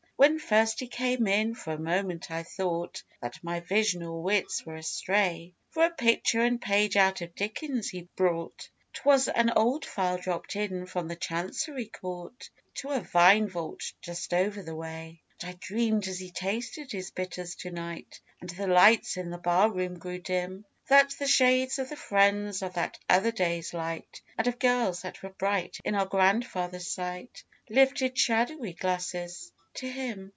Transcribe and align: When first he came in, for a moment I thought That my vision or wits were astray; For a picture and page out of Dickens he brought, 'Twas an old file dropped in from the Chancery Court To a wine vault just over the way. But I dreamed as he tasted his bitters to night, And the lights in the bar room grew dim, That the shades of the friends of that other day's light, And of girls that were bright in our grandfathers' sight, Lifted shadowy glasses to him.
When 0.17 0.37
first 0.37 0.79
he 0.81 0.87
came 0.87 1.25
in, 1.25 1.55
for 1.55 1.73
a 1.73 1.79
moment 1.79 2.29
I 2.29 2.43
thought 2.43 3.01
That 3.23 3.43
my 3.43 3.59
vision 3.61 4.03
or 4.03 4.21
wits 4.21 4.63
were 4.63 4.75
astray; 4.75 5.55
For 5.71 5.83
a 5.85 5.89
picture 5.89 6.41
and 6.41 6.61
page 6.61 6.95
out 6.95 7.21
of 7.21 7.33
Dickens 7.33 7.89
he 7.89 8.07
brought, 8.15 8.69
'Twas 8.93 9.27
an 9.29 9.49
old 9.55 9.83
file 9.83 10.19
dropped 10.19 10.55
in 10.55 10.85
from 10.85 11.07
the 11.07 11.15
Chancery 11.15 11.87
Court 11.87 12.51
To 12.75 12.89
a 12.91 13.07
wine 13.11 13.47
vault 13.49 13.81
just 13.99 14.31
over 14.31 14.61
the 14.61 14.75
way. 14.75 15.23
But 15.39 15.47
I 15.49 15.57
dreamed 15.59 16.07
as 16.07 16.19
he 16.19 16.29
tasted 16.29 16.91
his 16.91 17.09
bitters 17.09 17.55
to 17.55 17.71
night, 17.71 18.21
And 18.41 18.49
the 18.51 18.67
lights 18.67 19.17
in 19.17 19.31
the 19.31 19.39
bar 19.39 19.71
room 19.71 19.97
grew 19.97 20.19
dim, 20.19 20.65
That 20.87 21.15
the 21.17 21.25
shades 21.25 21.79
of 21.79 21.89
the 21.89 21.95
friends 21.95 22.61
of 22.61 22.75
that 22.75 22.99
other 23.09 23.31
day's 23.31 23.73
light, 23.73 24.21
And 24.37 24.45
of 24.45 24.59
girls 24.59 25.01
that 25.01 25.23
were 25.23 25.31
bright 25.31 25.77
in 25.83 25.95
our 25.95 26.05
grandfathers' 26.05 26.91
sight, 26.93 27.43
Lifted 27.71 28.15
shadowy 28.15 28.73
glasses 28.73 29.51
to 29.73 29.89
him. 29.89 30.29